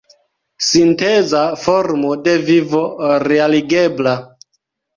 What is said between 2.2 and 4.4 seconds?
de vivo realigebla!